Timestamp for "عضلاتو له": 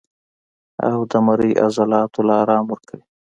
1.63-2.33